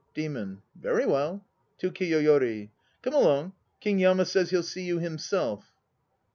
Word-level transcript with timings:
DEMON. 0.15 0.63
Very 0.75 1.05
well. 1.05 1.45
(To 1.77 1.91
KIYOYORI.) 1.91 2.71
Come 3.03 3.13
along, 3.13 3.53
King 3.81 3.99
Yama 3.99 4.25
says 4.25 4.49
he'll 4.49 4.63
see 4.63 4.81
you 4.81 4.97
himself. 4.97 5.65